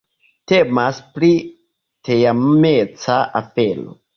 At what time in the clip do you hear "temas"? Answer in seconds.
0.51-1.01